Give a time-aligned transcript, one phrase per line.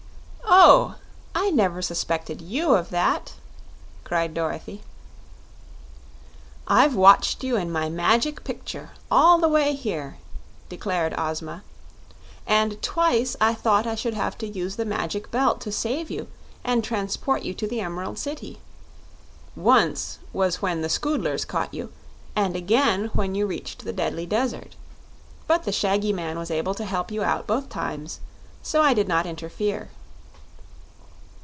[0.53, 0.95] "Oh!
[1.33, 3.33] I never 'spected YOU of that,"
[4.03, 4.83] cried Dorothy.
[6.67, 10.17] "I've watched you in my Magic Picture all the way here,"
[10.69, 11.63] declared Ozma,
[12.45, 16.27] "and twice I thought I should have to use the Magic Belt to save you
[16.65, 18.59] and transport you to the Emerald City.
[19.55, 21.91] Once was when the Scoodlers caught you,
[22.35, 24.75] and again when you reached the Deadly Desert.
[25.47, 28.19] But the shaggy man was able to help you out both times,
[28.61, 29.89] so I did not interfere."